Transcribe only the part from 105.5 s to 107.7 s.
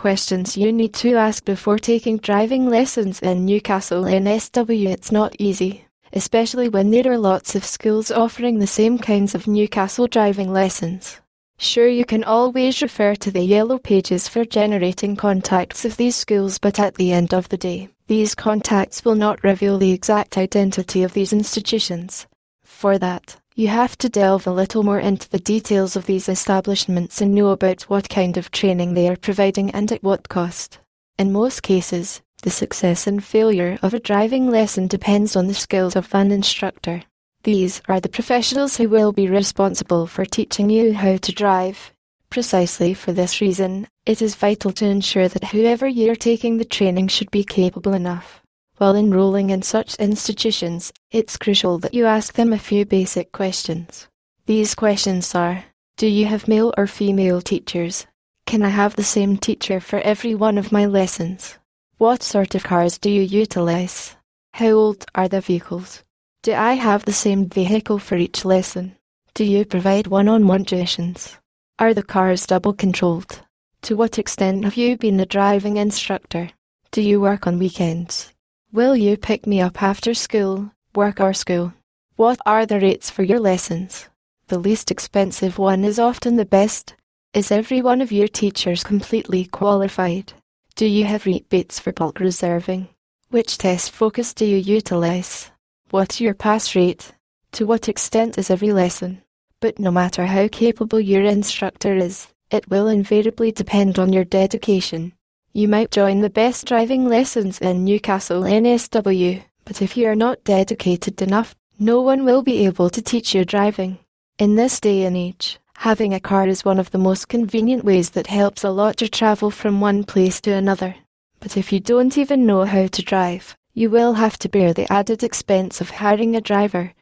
You might join the best driving lessons